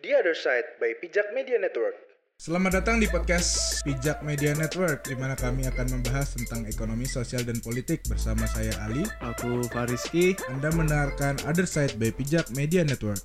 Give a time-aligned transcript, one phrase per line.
[0.00, 1.92] The Other Side by Pijak Media Network.
[2.40, 7.44] Selamat datang di podcast Pijak Media Network, di mana kami akan membahas tentang ekonomi, sosial,
[7.44, 9.04] dan politik bersama saya Ali.
[9.20, 10.32] Aku Fariski.
[10.48, 13.20] Anda mendengarkan Other Side by Pijak Media Network.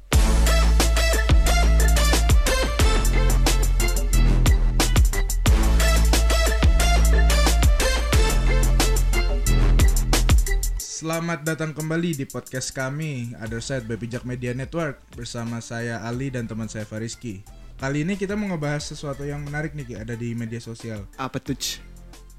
[11.05, 16.33] Selamat datang kembali di podcast kami Other Side by Pijak Media Network bersama saya Ali
[16.33, 17.45] dan teman saya Fariski.
[17.77, 21.05] Kali ini kita mau ngebahas sesuatu yang menarik nih Ki, ada di media sosial.
[21.21, 21.54] Apa tuh?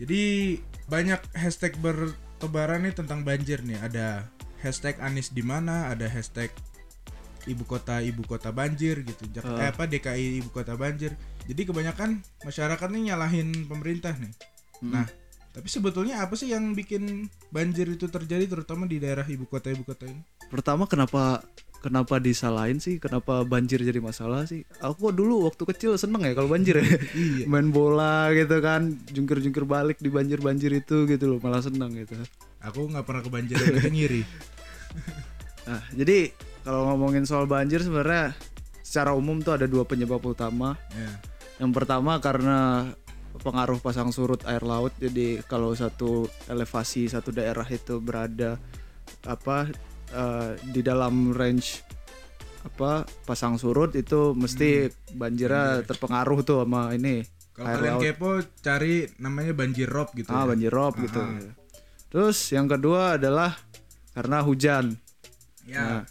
[0.02, 0.58] Jadi
[0.90, 3.78] banyak hashtag bertebaran nih tentang banjir nih.
[3.86, 4.26] Ada
[4.58, 6.50] hashtag Anies di mana, ada hashtag
[7.46, 9.30] ibu kota ibu kota banjir gitu.
[9.30, 11.14] Jak eh, apa DKI ibu kota banjir.
[11.46, 14.34] Jadi kebanyakan masyarakat nih nyalahin pemerintah nih.
[14.82, 14.90] Hmm.
[14.90, 15.06] Nah,
[15.56, 19.88] tapi sebetulnya apa sih yang bikin banjir itu terjadi terutama di daerah ibu kota ibu
[19.88, 20.20] kota ini?
[20.52, 21.40] Pertama kenapa
[21.80, 23.00] kenapa disalahin sih?
[23.00, 24.68] Kenapa banjir jadi masalah sih?
[24.84, 26.84] Aku dulu waktu kecil seneng ya kalau banjir ya.
[27.16, 27.48] Iya.
[27.50, 32.20] Main bola gitu kan, jungkir-jungkir balik di banjir-banjir itu gitu loh, malah seneng gitu.
[32.60, 34.22] Aku nggak pernah kebanjiran aja ngiri.
[35.66, 36.30] Nah, jadi
[36.62, 38.38] kalau ngomongin soal banjir sebenarnya
[38.86, 40.78] secara umum tuh ada dua penyebab utama.
[40.94, 41.10] Ya.
[41.58, 42.86] Yang pertama karena
[43.40, 44.92] pengaruh pasang surut air laut.
[44.96, 48.60] Jadi kalau satu elevasi satu daerah itu berada
[49.26, 49.70] apa
[50.12, 51.82] eh, di dalam range
[52.66, 57.22] apa pasang surut itu mesti banjirnya terpengaruh tuh sama ini
[57.54, 58.02] Kalau kalian laut.
[58.02, 60.28] kepo cari namanya banjir rob gitu.
[60.28, 60.46] Ah, ya.
[60.50, 61.22] banjir rob gitu.
[62.10, 63.54] Terus yang kedua adalah
[64.12, 64.98] karena hujan.
[65.64, 65.80] Ya.
[65.80, 66.02] Nah,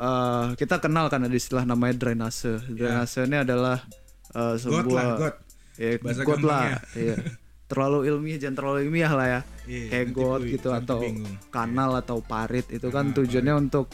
[0.00, 2.62] eh, kita kenal kan ada istilah namanya drainase.
[2.70, 3.84] Drainase ini adalah
[4.32, 5.36] got sebuah lah, got.
[5.80, 6.28] Ya, Bahasa lah.
[6.28, 6.78] gampangnya.
[6.94, 7.16] Iya.
[7.64, 9.40] Terlalu ilmiah jangan terlalu ilmiah lah ya.
[9.64, 11.34] Iya, Kayak got bu- gitu atau bingung.
[11.48, 13.86] kanal atau parit itu kan Ah, tujuannya untuk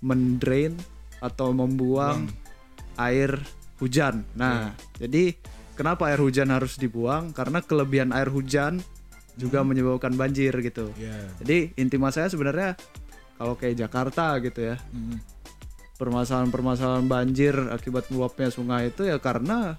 [0.00, 0.76] mendrain
[1.18, 2.28] atau membuang
[2.94, 3.40] air
[3.76, 4.22] hujan.
[4.34, 5.02] Nah, Iya.
[5.02, 5.24] jadi
[5.72, 7.32] kenapa air hujan harus dibuang?
[7.32, 8.84] Karena kelebihan air hujan
[9.34, 10.92] juga menyebabkan banjir gitu.
[10.94, 11.16] Ya.
[11.40, 12.70] Jadi inti masalahnya sebenarnya
[13.34, 15.18] kalau kayak Jakarta gitu ya, Mm.
[15.96, 19.74] permasalahan-permasalahan banjir akibat meluapnya sungai itu ya karena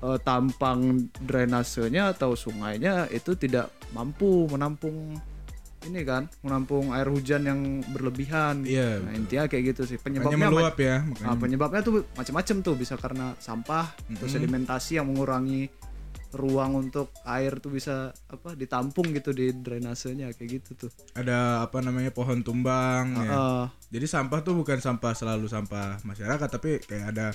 [0.00, 0.80] eh, tampang
[1.18, 5.14] drainasenya atau sungainya itu tidak mampu menampung
[5.84, 7.60] ini kan, menampung air hujan yang
[7.92, 8.64] berlebihan.
[8.64, 9.20] Iya, Nah, betul.
[9.20, 9.96] intinya kayak gitu sih.
[10.00, 11.36] Makanya Penyebabnya meluap ya, Nah, makanya.
[11.36, 14.32] penyebabnya tuh macam-macam tuh bisa karena sampah atau Mm-mm.
[14.32, 15.68] sedimentasi yang mengurangi
[16.34, 20.90] ruang untuk air tuh bisa apa ditampung gitu di drainasenya kayak gitu tuh.
[21.14, 23.30] Ada apa namanya pohon tumbang ya.
[23.30, 27.26] Eh, Jadi sampah tuh bukan sampah selalu sampah masyarakat tapi kayak ada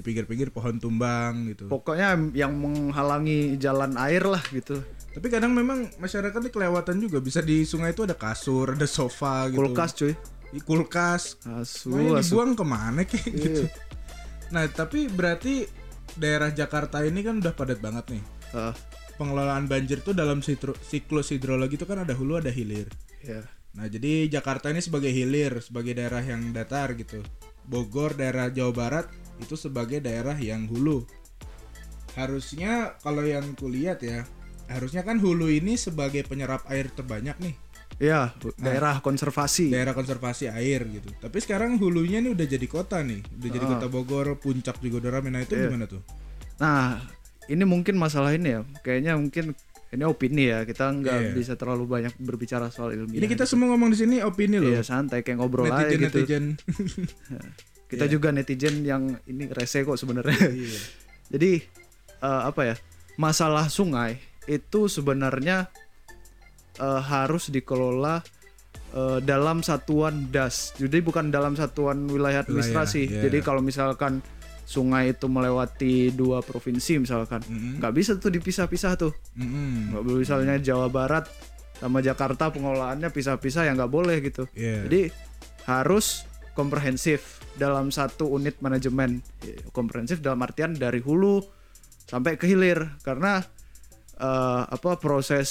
[0.00, 1.68] di pinggir-pinggir pohon tumbang gitu.
[1.68, 4.80] pokoknya yang menghalangi jalan air lah gitu.
[5.12, 9.52] Tapi kadang memang masyarakat nih kelewatan juga bisa di sungai itu ada kasur, ada sofa
[9.52, 9.60] gitu.
[9.60, 10.14] Kulkas cuy.
[10.50, 11.36] Di kulkas.
[11.44, 12.32] Asu, asu.
[12.32, 13.36] dibuang ke mana kayak Iya.
[13.36, 13.62] gitu.
[14.50, 15.68] Nah, tapi berarti
[16.14, 18.22] daerah Jakarta ini kan udah padat banget nih.
[18.56, 18.74] Eh,
[19.14, 22.88] Pengelolaan banjir tuh dalam sitru- siklus hidrologi itu kan ada hulu ada hilir.
[23.20, 23.44] ya.
[23.70, 27.20] Nah, jadi Jakarta ini sebagai hilir, sebagai daerah yang datar gitu.
[27.62, 29.06] Bogor, daerah Jawa Barat
[29.40, 31.02] itu sebagai daerah yang hulu.
[32.14, 34.26] Harusnya kalau yang kulihat ya,
[34.66, 37.54] harusnya kan hulu ini sebagai penyerap air terbanyak nih,
[38.00, 38.54] Ya, Nah.
[38.56, 39.68] daerah konservasi.
[39.68, 41.12] daerah konservasi air gitu.
[41.20, 43.70] Tapi sekarang hulunya nih udah jadi kota nih, udah jadi Ah.
[43.76, 45.28] kota Bogor, puncak juga udah rame.
[45.28, 45.68] Nah, itu Iya.
[45.68, 46.00] gimana tuh?
[46.56, 46.96] Nah,
[47.44, 48.64] ini mungkin masalah ini ya.
[48.80, 49.52] Kayaknya mungkin
[49.92, 50.64] ini opini ya.
[50.64, 51.32] Kita nggak Iya.
[51.36, 53.20] bisa terlalu banyak berbicara soal ilmiah.
[53.20, 53.52] Ini kita gitu.
[53.52, 54.72] semua ngomong di sini opini loh.
[54.72, 56.18] Iya, santai kayak ngobrol aja netizen gitu.
[56.24, 56.44] netizen.
[57.90, 58.12] Kita Iya.
[58.12, 60.38] juga netizen yang ini rese kok sebenarnya.
[60.46, 60.78] Iya.
[61.34, 61.50] Jadi
[62.20, 62.74] eh, apa ya?
[63.18, 65.66] Masalah sungai itu sebenarnya
[66.78, 68.22] eh, harus dikelola
[68.94, 70.72] eh, dalam satuan das.
[70.78, 73.10] Jadi bukan dalam satuan wilayah administrasi.
[73.10, 73.20] iya.
[73.26, 74.22] Jadi kalau misalkan
[74.62, 77.42] sungai itu melewati dua provinsi misalkan,
[77.82, 79.10] nggak bisa tuh dipisah-pisah tuh.
[79.34, 81.26] Nggak boleh misalnya Jawa Barat
[81.74, 84.46] sama Jakarta pengelolaannya pisah-pisah ya nggak boleh gitu.
[84.54, 84.86] Iya.
[84.86, 85.10] Jadi
[85.66, 86.22] harus
[86.54, 89.22] komprehensif dalam satu unit manajemen.
[89.74, 91.42] Komprehensif dalam artian dari hulu
[92.06, 93.42] sampai ke hilir karena
[94.18, 95.48] eh, apa proses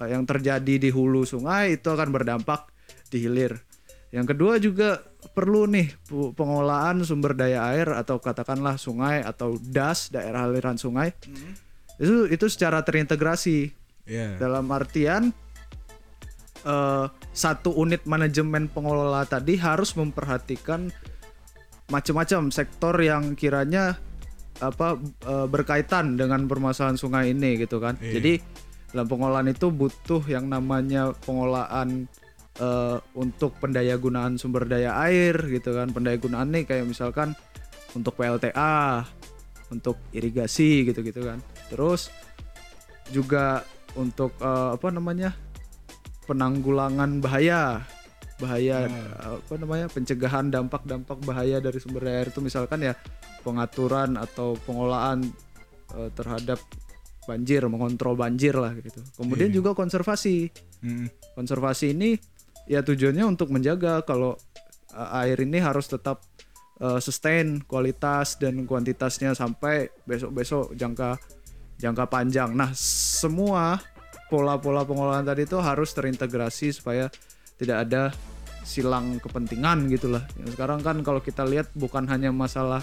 [0.00, 2.68] eh, yang terjadi di hulu sungai itu akan berdampak
[3.08, 3.56] di hilir.
[4.14, 5.02] Yang kedua juga
[5.34, 5.90] perlu nih
[6.38, 11.10] pengelolaan sumber daya air atau katakanlah sungai atau das daerah aliran sungai.
[11.98, 14.36] Itu itu secara terintegrasi Iya.
[14.36, 15.32] dalam artian
[16.64, 20.88] eh, satu unit manajemen pengelola tadi harus memperhatikan
[21.92, 24.00] macam-macam sektor yang kiranya
[24.62, 24.96] apa
[25.26, 27.98] eh, berkaitan dengan permasalahan sungai ini gitu kan.
[27.98, 28.20] Iya.
[28.20, 28.32] Jadi
[28.94, 32.06] dalam pengolahan itu butuh yang namanya pengolahan
[32.62, 35.90] eh, untuk pendayagunaan sumber daya air gitu kan.
[35.90, 37.34] Pendayagunaan nih kayak misalkan
[37.94, 39.02] untuk PLTA,
[39.74, 41.42] untuk irigasi gitu-gitu kan.
[41.68, 42.14] Terus
[43.10, 43.66] juga
[43.98, 45.34] untuk eh, apa namanya?
[46.24, 47.84] Penanggulangan bahaya
[48.36, 48.94] bahaya Hmm.
[48.98, 52.98] eh, apa namanya pencegahan dampak-dampak bahaya dari sumber daya air itu misalkan ya
[53.40, 55.22] pengaturan atau pengolahan
[55.94, 56.58] eh, terhadap
[57.24, 59.56] banjir mengontrol banjir lah gitu kemudian Iya.
[59.62, 60.50] juga konservasi
[60.84, 61.08] Mm.
[61.32, 62.20] konservasi ini
[62.68, 64.36] ya tujuannya untuk menjaga kalau
[64.92, 66.20] uh, air ini harus tetap
[66.80, 71.16] uh, sustain kualitas dan kuantitasnya sampai besok-besok jangka
[71.74, 72.54] jangka panjang.
[72.54, 73.80] Nah, semua
[74.34, 77.06] pola-pola pengolahan tadi itu harus terintegrasi supaya
[77.54, 78.02] tidak ada
[78.66, 80.26] silang kepentingan gitulah.
[80.42, 82.82] Yang sekarang kan kalau kita lihat bukan hanya masalah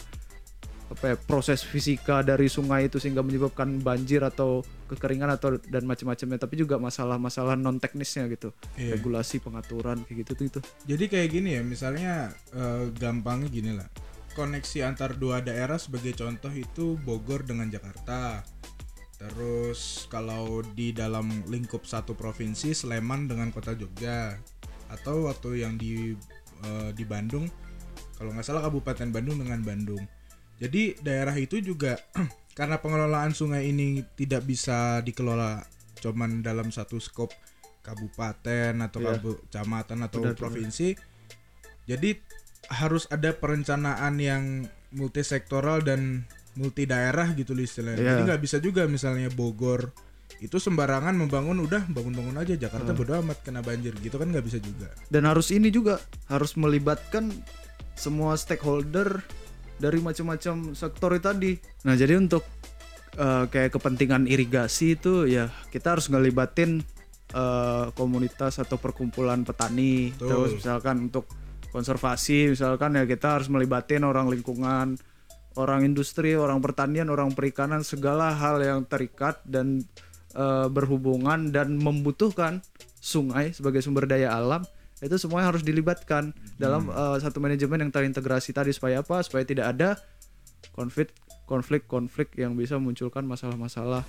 [0.87, 4.59] apa ya, proses fisika dari sungai itu sehingga menyebabkan banjir atau
[4.91, 8.99] kekeringan atau dan macam-macamnya tapi juga masalah-masalah non teknisnya gitu Iya.
[8.99, 13.87] regulasi pengaturan kayak gitu tuh itu Jadi kayak gini ya, misalnya eh, gampangnya gini lah.
[14.31, 18.43] Koneksi antar dua daerah sebagai contoh itu Bogor dengan Jakarta.
[19.21, 24.41] Terus kalau di dalam lingkup satu provinsi Sleman dengan kota Jogja.
[24.89, 26.17] Atau waktu yang di
[26.65, 27.47] eh, di Bandung,
[28.17, 30.03] kalau nggak salah Kabupaten Bandung dengan Bandung.
[30.57, 31.95] Jadi daerah itu juga
[32.57, 35.63] karena pengelolaan sungai ini tidak bisa dikelola
[36.01, 37.29] cuman dalam satu skop
[37.85, 40.41] kabupaten atau kabu- kecamatan atau Benar, benar.
[40.41, 40.89] provinsi.
[41.89, 42.17] Jadi
[42.69, 44.43] harus ada perencanaan yang
[44.93, 46.25] multisektoral dan
[46.59, 48.01] multi daerah gitu loh istilahnya.
[48.01, 48.11] Iya.
[48.17, 49.91] Jadi nggak bisa juga misalnya Bogor
[50.41, 54.57] itu sembarangan membangun udah bangun-bangun aja Jakarta bodo amat kena banjir gitu kan nggak bisa
[54.57, 54.89] juga.
[55.13, 56.01] dan harus ini juga
[56.31, 57.29] harus melibatkan
[57.93, 59.21] semua stakeholder
[59.77, 61.51] dari macam-macam sektor itu tadi
[61.85, 62.41] nah jadi untuk
[63.21, 66.81] eh, kayak kepentingan irigasi itu ya kita harus ngelibatin
[67.37, 70.25] eh, komunitas atau perkumpulan petani Betul.
[70.25, 71.29] terus misalkan untuk
[71.69, 74.97] konservasi misalkan ya kita harus melibatin orang lingkungan
[75.55, 79.83] orang industri orang pertanian orang perikanan segala hal yang terikat dan
[80.35, 82.63] eh, berhubungan dan membutuhkan
[83.01, 84.61] sungai sebagai sumber daya alam
[85.01, 86.29] itu semuanya harus dilibatkan
[86.61, 89.25] dalam eh, satu manajemen yang terintegrasi tadi supaya apa?
[89.25, 89.97] Supaya tidak ada
[90.77, 91.09] konflik
[91.49, 94.05] konflik konflik yang bisa munculkan masalah-masalah.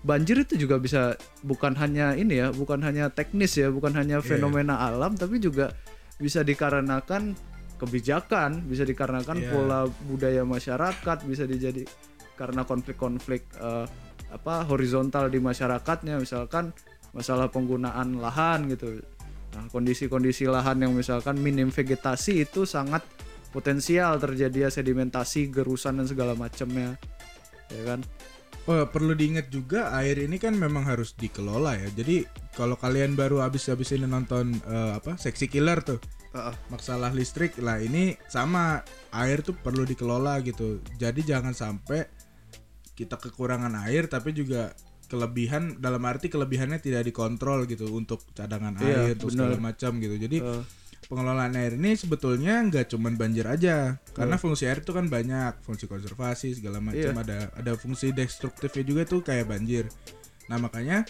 [0.00, 1.12] Banjir itu juga bisa
[1.44, 4.26] bukan hanya ini ya bukan hanya teknis ya bukan hanya Iya.
[4.26, 5.76] fenomena alam tapi juga
[6.16, 7.36] bisa dikarenakan
[7.84, 9.50] kebijakan bisa dikarenakan Iya.
[9.52, 11.84] pola budaya masyarakat bisa dijadi
[12.34, 13.86] karena konflik-konflik eh,
[14.32, 16.74] apa horizontal di masyarakatnya misalkan
[17.14, 18.98] masalah penggunaan lahan gitu
[19.54, 23.06] nah kondisi-kondisi lahan yang misalkan minim vegetasi itu sangat
[23.54, 26.98] potensial terjadi sedimentasi gerusan dan segala macamnya
[27.70, 28.02] ya kan
[28.64, 31.84] Oh, perlu diingat juga air ini kan memang harus dikelola ya.
[32.00, 32.24] Jadi
[32.56, 36.00] kalau kalian baru habis-habis ini nonton eh, apa Seksi Killer tuh
[36.66, 38.82] masalah listrik lah ini sama.
[39.10, 40.82] Air tuh perlu dikelola gitu.
[40.94, 42.02] Jadi jangan sampai
[42.92, 48.86] kita kekurangan air tapi juga kelebihan dalam arti kelebihannya tidak dikontrol gitu untuk cadangan Iya,
[49.04, 50.16] air terus segala macam gitu.
[50.16, 50.62] Jadi Eh,
[51.04, 55.84] pengelolaan air ini sebetulnya nggak cuman banjir aja karena fungsi air itu kan banyak fungsi
[55.84, 57.12] konservasi segala macam.
[57.12, 57.14] Iya.
[57.14, 59.86] ada ada fungsi destruktifnya juga tuh kayak banjir.
[60.46, 61.06] Nah makanya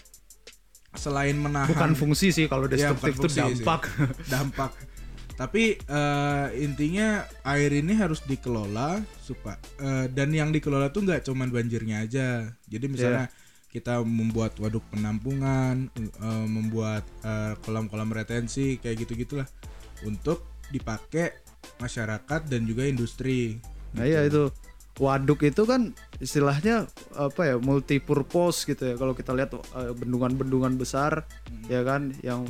[0.92, 3.40] selain menahan bukan fungsi sih kalau Iya, destruktif bukan itu sih.
[3.40, 3.82] dampak.
[4.28, 4.72] dampak
[5.34, 9.58] tapi eh, intinya air ini harus dikelola supaya
[10.12, 12.48] dan yang dikelola tuh nggak cuman banjirnya aja.
[12.70, 13.26] Jadi misalnya
[13.74, 19.50] kita membuat waduk penampungan eh, membuat eh, kolam-kolam retensi kayak gitu gitulah
[20.06, 21.34] untuk dipakai
[21.82, 23.58] masyarakat dan juga industri.
[23.98, 24.54] Nah iya itu.
[24.94, 25.90] Waduk itu kan
[26.22, 26.86] istilahnya
[27.18, 28.94] apa ya multi purpose gitu ya.
[28.94, 31.26] Kalau kita lihat eh, bendungan-bendungan besar
[31.66, 32.46] ya kan yang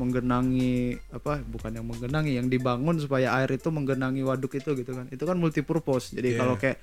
[0.00, 5.04] menggenangi apa bukan yang menggenangi yang dibangun supaya air itu menggenangi waduk itu gitu kan
[5.06, 6.38] itu kan multi purpose jadi Iya.
[6.40, 6.80] kalau kayak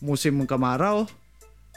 [0.00, 1.04] musim kemarau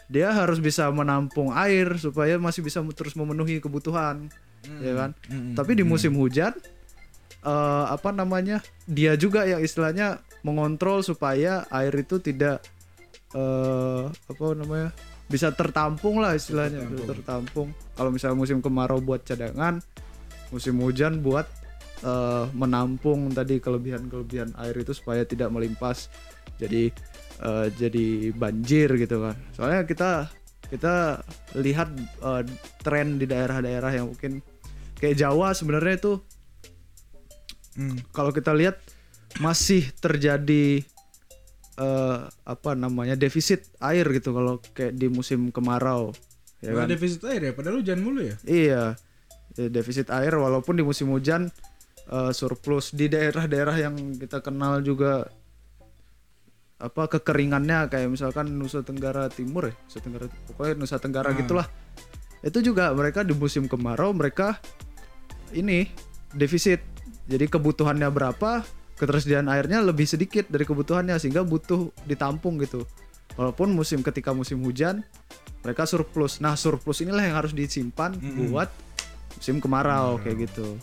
[0.08, 4.32] dia harus bisa menampung air supaya masih bisa terus memenuhi kebutuhan
[4.80, 5.54] ya kan Mm-mm.
[5.54, 6.56] tapi di musim hujan
[7.42, 12.62] eh, apa namanya dia juga yang istilahnya mengontrol supaya air itu tidak
[13.32, 14.90] eh apa namanya
[15.25, 17.08] bisa tertampung lah istilahnya Tertampung.
[17.08, 19.80] tertampung kalau misalnya musim kemarau buat cadangan
[20.51, 21.48] musim hujan buat
[22.03, 26.12] eh, menampung tadi kelebihan-kelebihan air itu supaya tidak melimpas
[26.60, 26.91] jadi
[27.41, 29.36] eh, jadi banjir gitu kan.
[29.55, 30.29] Soalnya kita
[30.70, 31.24] kita
[31.58, 32.43] lihat eh,
[32.84, 34.43] tren di daerah-daerah yang mungkin
[35.00, 36.13] kayak Jawa sebenarnya itu
[37.72, 38.12] Mm.
[38.12, 38.84] kalau kita lihat
[39.39, 40.84] masih terjadi
[41.79, 46.12] eh, apa namanya defisit air gitu kalau kayak di musim kemarau
[46.60, 46.91] ya kan?
[46.91, 48.36] defisit air ya padahal hujan mulu ya?
[48.43, 48.67] Iya.
[48.67, 48.84] ya,
[49.53, 51.51] defisit air walaupun di musim hujan
[52.08, 52.91] eh, surplus.
[52.91, 55.27] Di daerah-daerah yang kita kenal juga
[56.81, 61.38] apa kekeringannya kayak misalkan Nusa Tenggara Timur ya Nusa Tenggara pokoknya Nusa Tenggara Ah.
[61.38, 61.67] gitulah.
[62.41, 64.58] Itu juga mereka di musim kemarau mereka
[65.53, 65.86] ini
[66.34, 66.81] defisit.
[67.29, 68.65] Jadi kebutuhannya berapa
[68.98, 72.81] ketersediaan airnya lebih sedikit dari kebutuhannya sehingga butuh ditampung gitu.
[73.38, 75.05] Walaupun musim ketika musim hujan
[75.62, 76.41] mereka surplus.
[76.41, 78.50] Nah surplus inilah yang harus disimpan Mm-mm.
[78.50, 78.74] buat
[79.41, 80.77] musim kemarau kayak gitu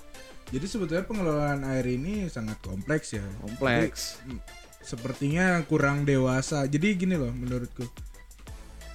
[0.48, 3.22] Jadi sebetulnya pengelolaan air ini sangat kompleks ya.
[3.44, 4.40] kompleks Jadi, mm,
[4.80, 6.64] sepertinya kurang dewasa.
[6.64, 7.84] Jadi gini loh menurutku.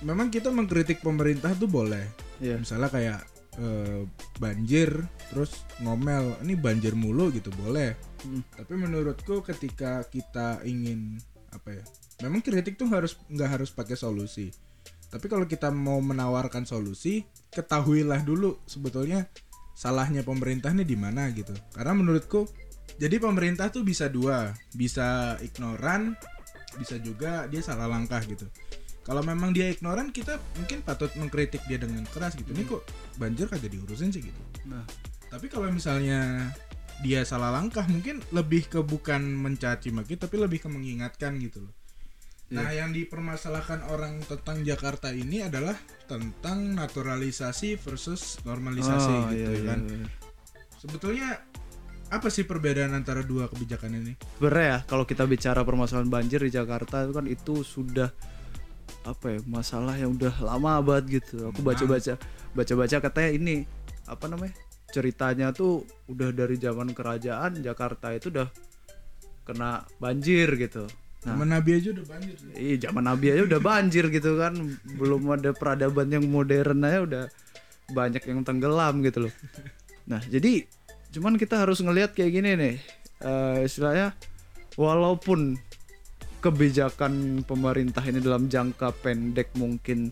[0.01, 2.09] Memang kita mengkritik pemerintah tuh boleh.
[2.41, 2.57] Iya.
[2.57, 3.21] Misalnya kayak
[3.61, 4.01] eh,
[4.41, 7.93] banjir terus ngomel ini banjir mulu gitu boleh.
[8.25, 8.41] Hmm.
[8.57, 11.21] Tapi menurutku ketika kita ingin
[11.53, 11.83] apa ya?
[12.25, 14.49] Memang kritik tuh harus nggak harus pakai solusi.
[15.13, 17.21] Tapi kalau kita mau menawarkan solusi,
[17.53, 19.29] ketahuilah dulu sebetulnya
[19.73, 21.53] salahnya pemerintah nih di mana gitu.
[21.73, 22.45] Karena menurutku
[22.97, 26.13] jadi pemerintah tuh bisa dua, bisa ignoran,
[26.77, 28.45] bisa juga dia salah langkah gitu.
[29.03, 32.55] Kalau memang dia ignoran, kita mungkin patut mengkritik dia dengan keras gitu.
[32.55, 32.87] Ini kok
[33.19, 34.41] banjir kagak diurusin sih gitu.
[34.63, 34.87] nah
[35.27, 36.47] Tapi kalau misalnya
[37.03, 41.73] dia salah langkah, mungkin lebih ke bukan mencaci maki, tapi lebih ke mengingatkan gitu loh.
[42.53, 45.73] Nah, yang dipermasalahkan orang tentang Jakarta ini adalah
[46.05, 49.79] tentang naturalisasi versus normalisasi Oh, gitu iya, ya kan.
[49.89, 50.07] iya, iya.
[50.77, 51.29] Sebetulnya
[52.13, 54.13] apa sih perbedaan antara dua kebijakan ini?
[54.37, 58.13] sebenarnya ya kalau kita bicara permasalahan banjir di Jakarta itu kan itu sudah
[59.03, 62.15] apa ya masalah yang udah lama banget gitu aku baca-baca
[62.53, 63.55] baca-baca katanya ini
[64.05, 64.53] apa namanya
[64.93, 68.45] ceritanya tuh udah dari zaman kerajaan Jakarta itu udah
[69.43, 70.85] kena banjir gitu
[71.23, 72.35] nah Temen Nabi aja udah banjir.
[72.51, 74.53] Iya, zaman Nabi aja udah banjir gitu kan.
[74.99, 77.23] Belum ada peradaban yang modern aja udah
[77.91, 79.33] banyak yang tenggelam gitu loh.
[80.03, 80.67] Nah, jadi
[81.15, 82.75] cuman kita harus ngelihat kayak gini nih.
[83.23, 84.11] Eh, istilahnya
[84.75, 85.55] walaupun
[86.43, 90.11] kebijakan pemerintah ini dalam jangka pendek mungkin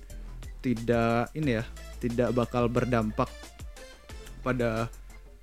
[0.63, 1.63] tidak ini ya,
[1.99, 3.27] tidak bakal berdampak
[4.39, 4.87] pada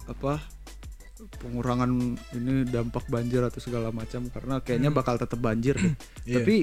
[0.08, 0.40] apa
[1.18, 1.90] pengurangan
[2.32, 5.94] ini dampak banjir atau segala macam karena kayaknya bakal tetap banjir deh.
[6.28, 6.40] Iya.
[6.40, 6.56] Tapi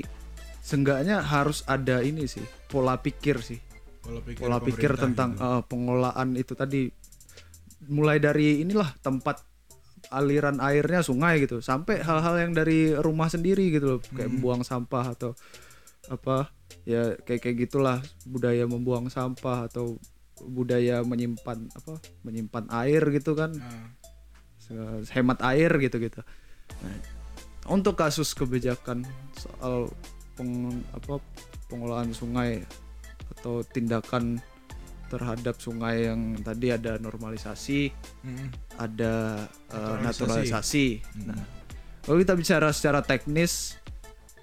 [0.60, 3.60] seenggaknya harus ada ini sih pola pikir sih
[4.00, 5.44] Pola pikir, pola pikir tentang gitu.
[5.44, 6.90] eh, pengelolaan itu tadi
[7.86, 9.42] mulai dari inilah tempat
[10.08, 14.38] aliran airnya sungai gitu sampai hal-hal yang dari rumah sendiri gitu loh kayak Hmm.
[14.38, 15.34] membuang sampah atau
[16.06, 19.98] apa ya kayak kayak gitulah budaya membuang sampah atau
[20.40, 24.05] budaya menyimpan apa menyimpan air gitu kan Se-
[25.12, 26.22] hemat air gitu gitu.
[26.82, 26.98] Nah,
[27.70, 29.06] untuk kasus kebijakan
[29.38, 29.90] soal
[30.38, 31.22] peng, apa
[31.70, 32.62] pengelolaan sungai
[33.38, 34.38] atau tindakan
[35.10, 37.94] terhadap sungai yang tadi ada normalisasi,
[38.26, 38.48] mm,
[38.82, 40.88] ada eh, Naturalisasi.
[41.02, 41.26] Hmm.
[41.30, 41.42] Nah,
[42.02, 43.78] kalau kita bicara secara teknis,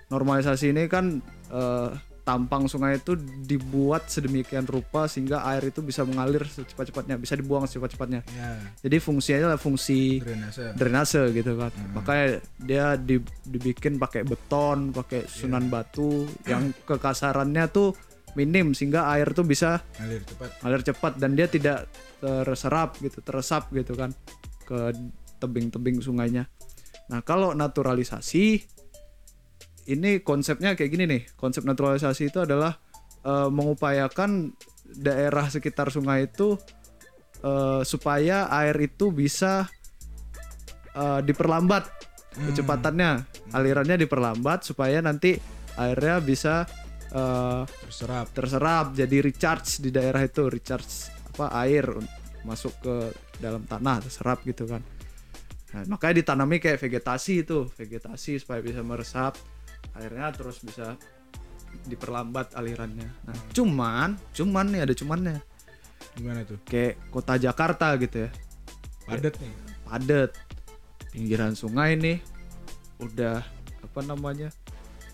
[0.07, 1.19] normalisasi ini kan
[1.50, 1.91] eh,
[2.23, 8.23] tampang sungai itu dibuat sedemikian rupa sehingga air itu bisa mengalir secepat-cepatnya, bisa dibuang secepat-cepatnya.
[8.25, 8.50] ya
[8.81, 10.64] Jadi fungsinya adalah fungsi drainase.
[10.73, 11.71] drainase gitu kan.
[11.71, 11.99] Hmm.
[11.99, 12.26] Makanya
[12.57, 17.91] dia di- dibikin pakai beton, pakai sunan batu yang kekasarannya tuh
[18.33, 20.50] minim sehingga air tuh bisa Ngalir cepat.
[20.62, 24.14] ngalir cepat dan dia tidak terserap gitu, teresap gitu kan
[24.62, 24.95] ke
[25.37, 26.47] tebing-tebing sungainya.
[27.11, 28.62] Nah, kalau naturalisasi
[29.91, 31.23] ini konsepnya kayak gini nih.
[31.35, 32.79] Konsep naturalisasi itu adalah
[33.27, 34.55] eh, mengupayakan
[34.93, 36.59] daerah sekitar sungai itu
[37.43, 39.67] eh, supaya air itu bisa
[40.95, 41.89] eh, diperlambat
[42.33, 45.37] kecepatannya, alirannya diperlambat supaya nanti
[45.77, 46.65] airnya bisa
[47.12, 48.27] eh, Terserap.
[48.33, 51.85] terserap jadi recharge di daerah itu recharge apa air
[52.45, 52.97] masuk ke
[53.39, 54.83] dalam tanah terserap gitu kan.
[55.73, 59.37] Nah, makanya ditanami kayak vegetasi itu vegetasi supaya bisa meresap
[59.97, 60.97] airnya terus bisa
[61.89, 63.09] diperlambat alirannya.
[63.27, 65.39] Nah cuman cuman nih ada cumannya.
[66.12, 66.61] Gimana tuh?
[66.69, 68.31] kayak kota Jakarta gitu ya.
[69.09, 69.55] Padat nih.
[69.89, 70.31] padat
[71.12, 72.19] pinggiran sungai nih
[73.01, 73.45] udah
[73.83, 74.49] apa namanya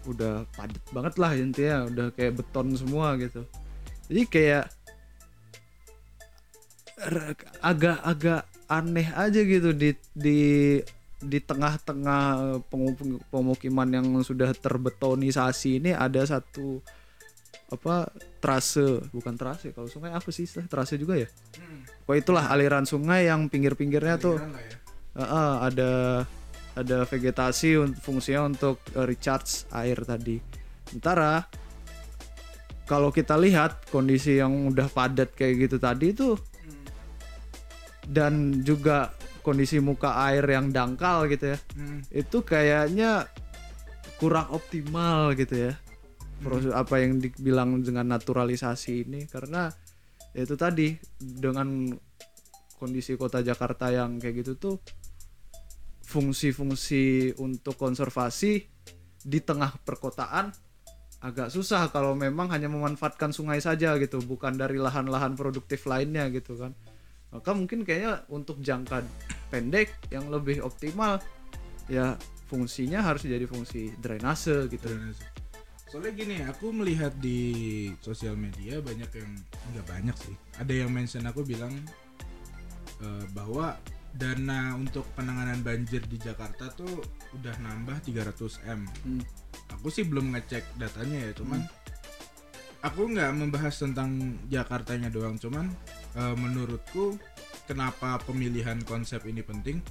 [0.07, 3.47] udah padat banget lah intinya udah kayak beton semua gitu.
[4.09, 4.65] Jadi kayak
[7.63, 10.41] agak-agak aneh aja gitu di di
[11.19, 12.23] di tengah-tengah
[12.71, 16.79] pengu- pemukiman yang sudah terbetonisasi ini ada satu
[17.69, 18.09] apa
[18.41, 21.29] trase bukan trase kalau sungai apa sih trase juga ya?
[22.07, 24.77] Pokoknya itulah aliran sungai yang pinggir-pinggirnya tuh Aliran ya.
[25.19, 25.91] Heeh, ada
[26.79, 30.39] ada vegetasi un- fungsinya untuk eh, recharge air tadi.
[30.89, 31.45] Sementara
[32.89, 36.41] kalau kita lihat kondisi yang udah padat kayak gitu tadi tuh
[38.09, 39.13] dan juga
[39.49, 41.59] kondisi muka air yang dangkal gitu ya.
[41.73, 42.05] Hmm.
[42.13, 43.25] Itu kayaknya
[44.19, 45.73] kurang optimal gitu ya
[46.43, 49.71] proses apa yang dibilang dengan naturalisasi ini karena
[50.35, 51.91] ya itu tadi dengan
[52.79, 54.77] kondisi kota Jakarta yang kayak gitu tuh
[56.07, 58.53] fungsi-fungsi untuk konservasi
[59.19, 60.55] di tengah perkotaan
[61.19, 66.55] agak susah kalau memang hanya memanfaatkan sungai saja gitu bukan dari lahan-lahan produktif lainnya gitu
[66.55, 66.71] kan
[67.35, 69.03] maka mungkin kayaknya untuk jangka
[69.49, 71.21] pendek yang lebih optimal
[71.89, 75.39] ya fungsinya harus jadi fungsi drainase gitu Drainase.
[75.89, 77.41] Soalnya gini, aku melihat di
[78.05, 79.31] sosial media banyak yang
[79.73, 80.37] nggak banyak sih.
[80.61, 81.73] Ada yang mention aku bilang
[83.01, 83.73] eh, bahwa
[84.13, 87.01] dana untuk penanganan banjir di Jakarta tuh
[87.41, 88.85] udah nambah 300 m.
[88.85, 89.23] Hmm.
[89.81, 91.65] Aku sih belum ngecek datanya ya, cuman
[92.85, 95.73] aku nggak membahas tentang Jakartanya doang, cuman
[96.21, 97.17] eh, menurutku
[97.69, 99.85] kenapa pemilihan konsep ini penting.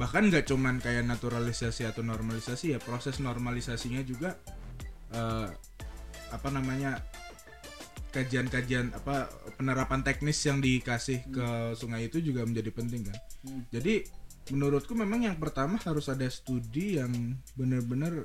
[0.00, 4.40] Bahkan nggak cuman kayak naturalisasi atau normalisasi ya proses normalisasinya juga
[5.12, 5.48] eh,
[6.32, 7.04] apa namanya
[8.08, 9.28] kajian-kajian apa
[9.60, 13.18] penerapan teknis yang dikasih ke sungai itu juga menjadi penting kan.
[13.44, 13.62] Hmm.
[13.68, 14.02] jadi
[14.50, 18.24] menurutku memang yang pertama harus ada studi yang benar-benar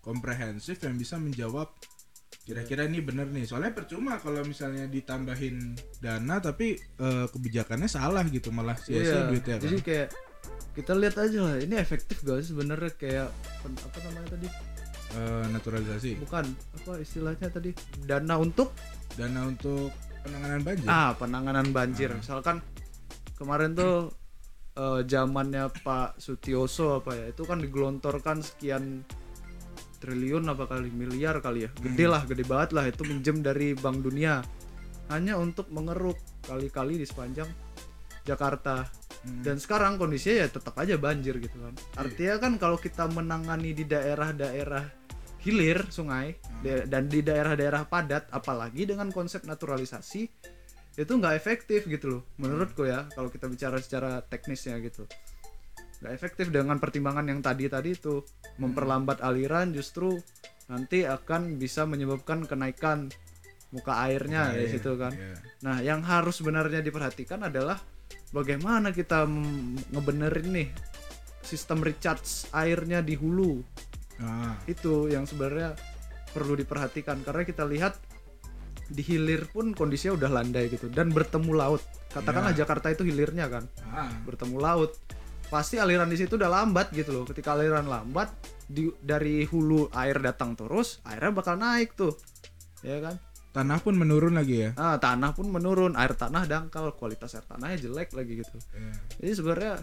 [0.00, 1.74] komprehensif yang bisa menjawab
[2.44, 3.44] kira-kira ini bener nih.
[3.46, 8.50] Soalnya percuma kalau misalnya ditambahin dana tapi eh, kebijakannya salah gitu.
[8.50, 9.64] Malah sia-sia Iya, duitnya kan.
[9.68, 10.08] Jadi kayak
[10.70, 13.28] kita lihat aja lah ini efektif gak sih sebenarnya kayak
[13.64, 14.48] apa namanya tadi?
[15.10, 16.22] Eh, naturalisasi.
[16.22, 17.70] Bukan apa istilahnya tadi?
[18.06, 18.70] Dana untuk?
[19.18, 19.90] Dana untuk
[20.22, 20.86] penanganan banjir.
[20.88, 22.08] Ah penanganan banjir.
[22.14, 22.18] Ah.
[22.20, 22.56] misalkan
[23.34, 24.14] kemarin tuh
[24.78, 29.02] eh, zamannya Pak Sutioso apa ya itu kan digelontorkan sekian
[30.00, 34.00] triliun apa kali miliar kali ya gede lah gede banget lah itu minjem dari Bank
[34.00, 34.40] Dunia
[35.08, 37.48] hanya untuk mengeruk kali-kali di sepanjang
[38.22, 38.88] Jakarta
[39.20, 39.44] Hmm.
[39.44, 41.92] dan sekarang kondisinya ya tetap aja banjir gitu kan Iya.
[42.00, 44.80] artinya kan kalau kita menangani di daerah-daerah
[45.38, 46.64] hilir sungai Hmm.
[46.64, 50.22] da- dan di daerah-daerah padat apalagi dengan konsep naturalisasi
[50.96, 55.04] itu nggak efektif gitu loh menurutku ya kalau kita bicara secara teknisnya gitu
[56.00, 58.24] nggak efektif dengan pertimbangan yang tadi tadi itu
[58.56, 60.16] memperlambat aliran justru
[60.72, 63.12] nanti akan bisa menyebabkan kenaikan
[63.70, 65.36] muka airnya dari Air, situ kan iya.
[65.62, 67.78] Nah, yang harus sebenarnya diperhatikan adalah
[68.34, 69.28] bagaimana kita
[69.94, 70.68] ngebenerin nih
[71.44, 73.62] sistem recharge airnya di hulu.
[74.20, 75.74] Ah, Itu yang sebenarnya
[76.30, 77.98] perlu diperhatikan karena kita lihat
[78.90, 81.82] di hilir pun kondisinya udah landai gitu dan bertemu laut.
[82.10, 82.66] Katakanlah Ya.
[82.66, 84.98] Jakarta itu hilirnya kan, ah, bertemu laut.
[85.50, 87.24] Pasti aliran di situ udah lambat gitu loh.
[87.26, 88.30] Ketika aliran lambat
[88.70, 92.14] di dari hulu air datang terus, airnya bakal naik tuh.
[92.86, 93.18] Ya kan?
[93.50, 97.82] tanah pun menurun lagi ya Ah, tanah pun menurun, air tanah dangkal, kualitas air tanahnya
[97.82, 98.58] jelek lagi gitu.
[98.74, 98.94] Iya.
[99.18, 99.74] Jadi sebenarnya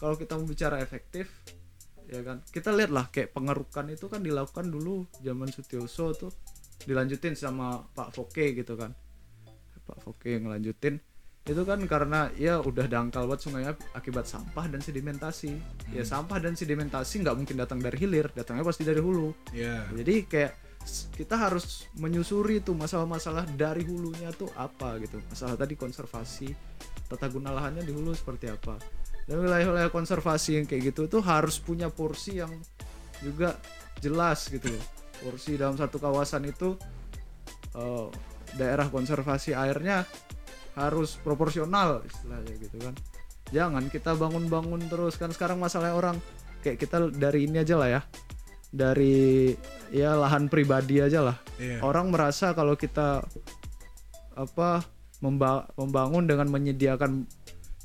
[0.00, 1.28] kalau kita mau bicara efektif,
[2.08, 6.32] ya kan, kita lihat lah kayak pengerukan itu kan dilakukan dulu zaman Sutioso tuh,
[6.88, 8.96] dilanjutin sama Pak Foke gitu kan,
[9.84, 10.96] Pak Foke ngelanjutin
[11.48, 15.56] itu kan karena ya udah dangkal buat sungainya akibat sampah dan sedimentasi.
[15.90, 19.32] Ya sampah dan sedimentasi nggak mungkin datang dari hilir, datangnya pasti dari hulu.
[19.56, 19.88] Iya.
[19.96, 20.52] Jadi kayak
[21.16, 25.16] kita harus menyusuri tuh masalah-masalah dari hulunya tuh apa gitu.
[25.32, 26.52] Masalah tadi konservasi,
[27.08, 28.76] tata guna lahannya di hulu seperti apa.
[29.24, 32.52] Dan wilayah-wilayah konservasi yang kayak gitu tuh harus punya porsi yang
[33.24, 33.56] juga
[34.04, 34.68] jelas gitu.
[34.68, 34.84] loh.
[35.20, 36.76] Porsi dalam satu kawasan itu
[37.76, 38.08] eh,
[38.56, 40.04] daerah konservasi airnya
[40.72, 42.94] harus proporsional istilahnya gitu kan.
[43.50, 46.16] Jangan kita bangun-bangun terus kan sekarang masalahnya orang
[46.60, 48.00] kayak kita dari ini aja lah ya
[48.68, 49.50] dari
[49.90, 51.82] ya lahan pribadi aja lah Iya.
[51.82, 53.26] orang merasa kalau kita
[54.32, 54.86] apa
[55.18, 57.26] memba- membangun dengan menyediakan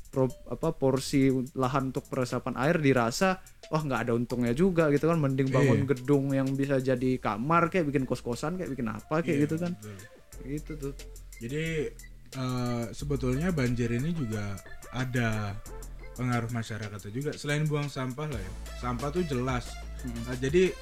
[0.08, 5.18] pro- apa porsi lahan untuk peresapan air dirasa wah nggak ada untungnya juga gitu kan
[5.18, 5.88] mending bangun Iya.
[5.90, 9.72] gedung yang bisa jadi kamar kayak bikin kos-kosan kayak bikin apa kayak Iya, gitu kan
[9.74, 9.96] betul.
[10.46, 10.94] gitu tuh
[11.36, 11.64] Jadi
[12.34, 14.58] eh, sebetulnya banjir ini juga
[14.90, 15.54] ada
[16.16, 17.30] pengaruh masyarakatnya juga.
[17.36, 19.70] Selain buang sampah lah ya, sampah tuh jelas.
[20.02, 20.16] Hmm.
[20.26, 20.72] Nah, jadi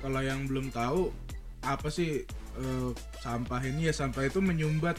[0.00, 1.12] kalau yang belum tahu
[1.60, 2.24] apa sih
[2.56, 4.96] eh, sampah ini ya sampah itu menyumbat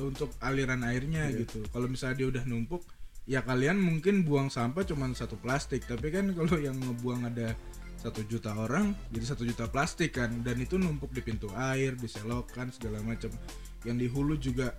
[0.00, 1.44] untuk aliran airnya Iya.
[1.44, 1.64] gitu.
[1.68, 2.84] Kalau misalnya dia udah numpuk,
[3.28, 5.84] ya kalian mungkin buang sampah cuma satu plastik.
[5.84, 7.56] Tapi kan kalau yang ngebuang ada
[8.00, 10.42] satu juta orang, jadi satu juta plastik kan.
[10.42, 13.30] Dan itu numpuk di pintu air, di selokan segala macam.
[13.84, 14.74] Yang di hulu juga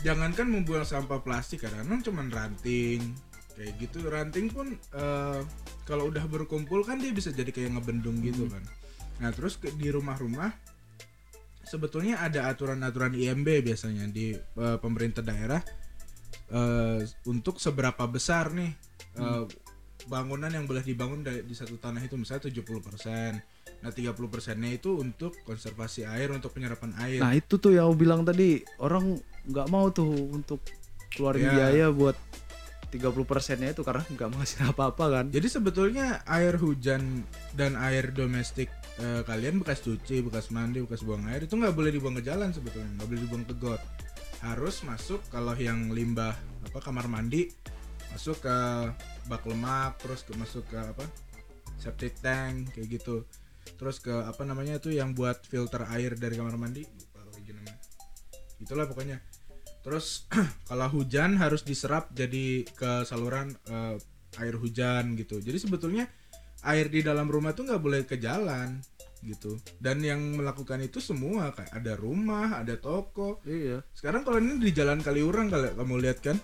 [0.00, 3.00] jangankan membuang sampah plastik kadang-kadang cuman ranting.
[3.56, 3.98] Kayak gitu.
[4.08, 5.40] Ranting pun eh,
[5.84, 8.64] kalau udah berkumpul kan dia bisa jadi kayak ngebendung gitu kan.
[9.20, 10.48] Nah terus ke- di rumah-rumah
[11.60, 15.60] sebetulnya ada aturan-aturan IMB biasanya di eh, pemerintah daerah
[16.50, 18.72] eh, untuk seberapa besar nih
[19.20, 19.44] eh,
[20.08, 25.00] bangunan yang boleh dibangun dari- di satu tanah itu misalnya 70% Nah 30 persennya itu
[25.00, 27.20] untuk konservasi air, untuk penyerapan air.
[27.20, 29.16] Nah itu tuh yang aku bilang tadi orang
[29.48, 30.60] nggak mau tuh untuk
[31.10, 31.52] keluarin Ya.
[31.56, 32.14] biaya buat
[32.90, 35.24] 30 persennya itu karena nggak menghasilkan apa-apa kan.
[35.30, 37.22] Jadi sebetulnya air hujan
[37.54, 41.88] dan air domestik eh, kalian bekas cuci, bekas mandi, bekas buang air itu nggak boleh
[41.94, 43.80] dibuang ke jalan sebetulnya, nggak boleh dibuang ke got.
[44.42, 46.34] Harus masuk kalau yang limbah
[46.66, 47.48] apa kamar mandi
[48.10, 48.56] masuk ke
[49.30, 51.06] bak lemak, terus ke masuk ke apa
[51.78, 53.22] septic tank kayak gitu.
[53.80, 57.80] Terus ke apa namanya itu yang buat filter air dari kamar mandi, lupa lagi namanya.
[58.60, 59.16] Itulah pokoknya.
[59.80, 60.28] Terus
[60.68, 63.96] kalau hujan harus diserap jadi ke saluran eh,
[64.36, 65.40] air hujan gitu.
[65.40, 66.04] Jadi sebetulnya
[66.68, 68.84] air di dalam rumah tuh nggak boleh ke jalan
[69.24, 69.56] gitu.
[69.80, 73.40] Dan yang melakukan itu semua kayak ada rumah, ada toko.
[73.48, 73.80] Iya.
[73.96, 76.36] Sekarang kalau ini di jalan Kaliurang kalau kamu lihat kan,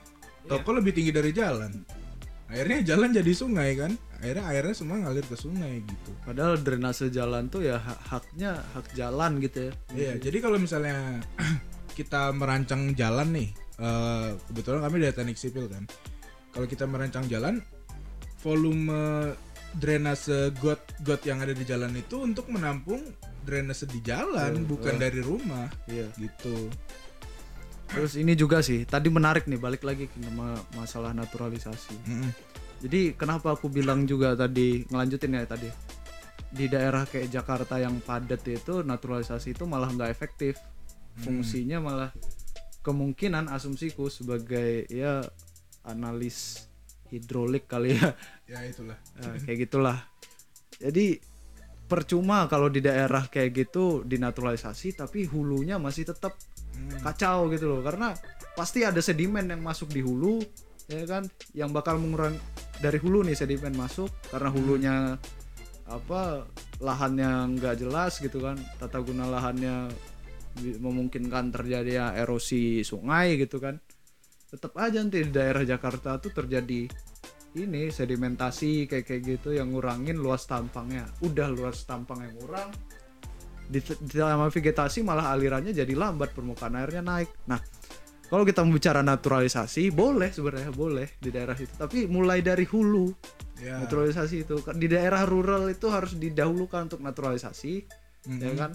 [0.48, 1.72] toko lebih tinggi dari jalan.
[2.46, 3.92] Akhirnya jalan jadi sungai kan.
[4.16, 6.10] Akhirnya airnya semua ngalir ke sungai gitu.
[6.22, 9.72] Padahal drainase jalan tuh ya hak- haknya hak jalan gitu ya.
[9.92, 11.20] Iya, jadi kalau misalnya
[11.98, 15.84] kita merancang jalan nih, eh, kebetulan kami dari teknik sipil kan.
[16.50, 17.60] Kalau kita merancang jalan,
[18.40, 18.88] volume
[19.76, 23.02] drainase got got yang ada di jalan itu untuk menampung
[23.44, 25.02] drainase di jalan, Iya, bukan iya.
[25.02, 26.08] dari rumah, Iya.
[26.16, 26.72] gitu.
[27.86, 31.94] Terus ini juga sih, tadi menarik nih balik lagi ke ma- masalah naturalisasi.
[32.06, 32.30] Mm-mm.
[32.84, 35.68] Jadi kenapa aku bilang juga tadi ngelanjutin ya tadi
[36.52, 40.60] di daerah kayak Jakarta yang padat itu naturalisasi itu malah nggak efektif.
[41.16, 42.10] Fungsinya malah
[42.84, 45.24] kemungkinan asumsiku sebagai ya
[45.88, 46.68] analis
[47.08, 48.12] hidrolik kali ya
[48.46, 48.98] Ya itulah.
[49.16, 49.98] Nah, kayak gitulah.
[50.76, 51.18] Jadi
[51.86, 56.34] percuma kalau di daerah kayak gitu dinaturalisasi tapi hulunya masih tetap
[56.76, 57.00] Hmm.
[57.00, 57.80] kacau gitu loh.
[57.80, 58.12] Karena
[58.52, 60.44] pasti ada sedimen yang masuk di hulu
[60.86, 61.24] ya kan?
[61.56, 62.38] Yang bakal mengurangi
[62.78, 64.96] dari hulu nih sedimen masuk karena hulunya
[65.86, 66.44] apa
[66.82, 68.60] lahannya nggak jelas gitu kan?
[68.76, 69.88] Tata guna lahannya
[70.60, 73.80] memungkinkan terjadi erosi sungai gitu kan?
[74.46, 76.86] Tetap aja nanti di daerah Jakarta tuh terjadi
[77.56, 81.08] ini sedimentasi kayak kayak gitu yang ngurangin luas tampangnya.
[81.24, 82.70] Udah luas tampangnya ngurang
[83.66, 87.58] di, di dalam vegetasi malah alirannya jadi lambat permukaan airnya naik nah
[88.26, 93.12] kalau kita bicara naturalisasi boleh sebenarnya boleh di daerah itu tapi mulai dari hulu
[93.56, 93.80] Ya.
[93.80, 97.88] naturalisasi itu di daerah rural itu harus didahulukan untuk naturalisasi
[98.28, 98.40] Mhm.
[98.44, 98.70] ya kan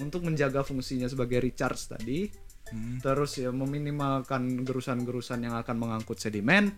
[0.00, 2.32] untuk menjaga fungsinya sebagai recharge tadi
[2.72, 3.04] Mm.
[3.04, 6.72] terus ya meminimalkan gerusan-gerusan yang akan mengangkut sedimen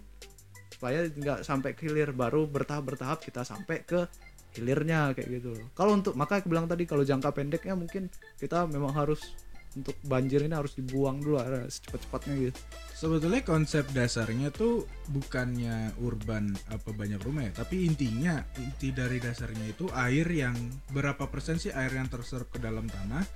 [0.66, 4.02] supaya nggak sampai hilir baru bertahap bertahap kita sampai ke
[4.54, 5.66] hilirnya kayak gitu loh.
[5.74, 8.06] Kalau untuk maka aku bilang tadi kalau jangka pendeknya mungkin
[8.38, 9.34] kita memang harus
[9.74, 12.60] untuk banjir ini harus dibuang dulu ada secepat-cepatnya gitu.
[12.94, 19.74] Sebetulnya konsep dasarnya tuh bukannya urban apa banyak rumah ya, tapi intinya inti dari dasarnya
[19.74, 20.54] itu air yang
[20.94, 23.26] berapa persen sih air yang terserap ke dalam tanah,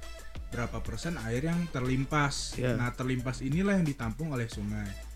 [0.54, 2.54] berapa persen air yang terlimpas.
[2.54, 2.78] Iya.
[2.78, 5.07] Nah terlimpas inilah yang ditampung oleh sungai.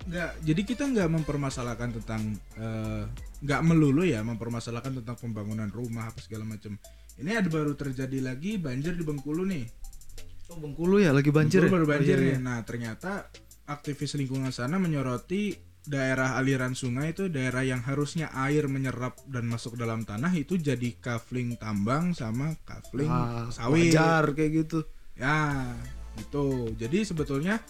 [0.00, 2.22] Nggak, jadi kita nggak mempermasalahkan tentang
[2.56, 3.04] eh,
[3.40, 6.76] nggak melulu ya mempermasalahkan tentang pembangunan rumah apa segala macam.
[7.20, 9.68] Ini ada baru terjadi lagi banjir di Bengkulu nih.
[10.48, 11.62] Oh, Bengkulu ya lagi banjir.
[11.62, 11.74] Bengkulu ya?
[11.76, 12.32] baru banjir Oh, iya, nih.
[12.32, 12.40] iya.
[12.40, 13.28] Nah, ternyata
[13.68, 19.76] aktivis lingkungan sana menyoroti daerah aliran sungai itu daerah yang harusnya air menyerap dan masuk
[19.76, 23.92] dalam tanah itu jadi kafling tambang sama kafling Ah, sawit.
[23.92, 24.80] wajar kayak gitu.
[25.14, 25.76] Ya,
[26.16, 26.72] gitu.
[26.74, 27.60] Jadi sebetulnya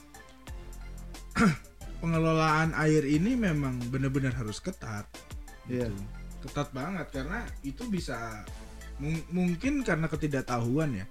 [2.01, 5.07] pengelolaan air ini memang benar-benar harus ketat.
[5.69, 5.87] Iya.
[5.87, 6.03] Gitu.
[6.49, 8.43] Ketat banget karena itu bisa
[8.99, 11.07] mung- mungkin karena ketidaktahuan ya.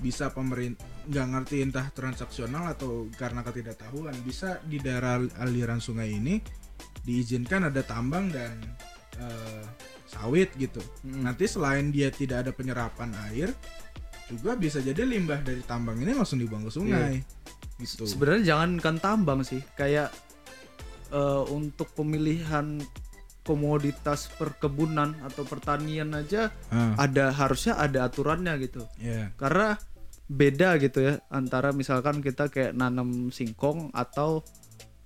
[0.00, 6.38] Bisa pemerintah nggak ngerti entah transaksional atau karena ketidaktahuan bisa di daerah aliran sungai ini
[7.02, 8.54] diizinkan ada tambang dan
[9.18, 9.66] eh,
[10.06, 10.78] sawit gitu.
[11.02, 11.26] Mm.
[11.26, 13.50] Nanti selain dia tidak ada penyerapan air,
[14.30, 17.18] juga bisa jadi limbah dari tambang ini langsung dibuang ke sungai.
[17.82, 18.06] Gitu.
[18.06, 20.14] Sebenarnya jangankan tambang sih, kayak
[21.10, 22.80] eh, untuk pemilihan
[23.42, 28.86] komoditas perkebunan atau pertanian aja Ah, ada harusnya ada aturannya gitu.
[28.96, 29.34] ya.
[29.34, 29.74] Karena
[30.30, 34.46] beda gitu ya antara misalkan kita kayak nanam singkong atau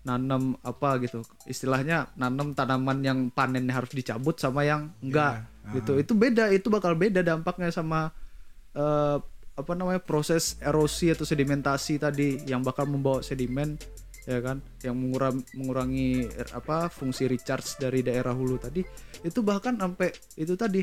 [0.05, 1.25] nanam apa gitu.
[1.45, 5.99] Istilahnya nanam tanaman yang panennya harus dicabut sama yang enggak Ya, gitu.
[5.99, 8.15] Itu beda, itu bakal beda dampaknya sama
[8.71, 9.19] eh,
[9.57, 13.81] apa namanya proses erosi atau sedimentasi tadi yang bakal membawa sedimen
[14.27, 16.09] ya kan yang mengurangi, mengurangi
[16.53, 18.83] apa fungsi recharge dari daerah hulu tadi
[19.23, 20.83] itu bahkan sampai itu tadi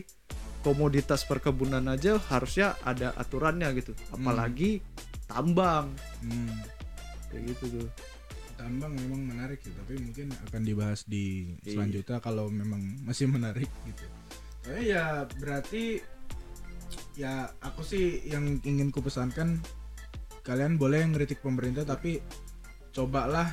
[0.64, 4.80] komoditas perkebunan aja harusnya ada aturannya gitu apalagi
[5.28, 5.92] tambang
[6.24, 6.56] Hmm.
[7.30, 7.90] kayak gitu tuh
[8.54, 11.74] Tambang memang menarik ya, tapi mungkin akan dibahas di Iya.
[11.76, 14.06] selanjutnya kalau memang masih menarik gitu.
[14.64, 16.00] Tapi ya berarti
[17.14, 19.62] ya aku sih yang ingin kupesankan
[20.44, 22.20] kalian boleh ngeritik pemerintah tapi
[22.94, 23.48] cobalah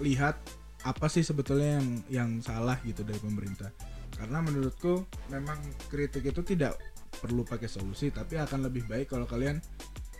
[0.00, 0.40] lihat
[0.82, 3.70] apa sih sebetulnya yang yang salah gitu dari pemerintah.
[4.12, 5.58] Karena menurutku memang
[5.90, 6.78] kritik itu tidak
[7.22, 9.62] perlu pakai solusi tapi akan lebih baik kalau kalian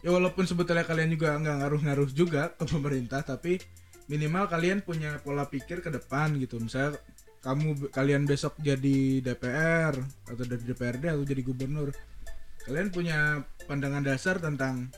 [0.07, 3.59] ya walaupun sebetulnya kalian juga nggak ngaruh-ngaruh juga ke pemerintah tapi
[4.07, 6.63] minimal kalian punya pola pikir ke depan gitu.
[6.63, 6.99] Misalnya
[7.43, 9.99] kamu kalian besok jadi DPR
[10.31, 11.91] atau dari DPRD atau jadi gubernur
[12.67, 14.91] kalian punya pandangan dasar tentang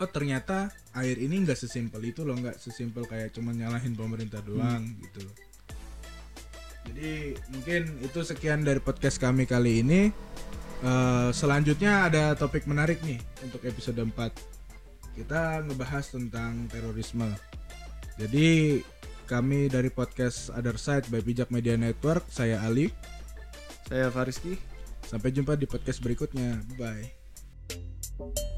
[0.00, 4.82] oh ternyata air ini nggak sesimpel itu loh nggak sesimpel kayak cuma nyalahin pemerintah doang
[4.98, 5.24] gitu.
[6.82, 10.10] Jadi mungkin itu sekian dari podcast kami kali ini.
[10.82, 14.18] Eh, selanjutnya ada topik menarik nih untuk episode 4
[15.14, 17.30] kita ngebahas tentang terorisme.
[18.18, 18.80] Jadi
[19.30, 22.90] kami dari podcast Other Side by Pijak Media Network saya Ali.
[23.86, 24.71] Saya Fariski.
[25.06, 26.62] Sampai jumpa di podcast berikutnya.
[26.78, 28.51] Bye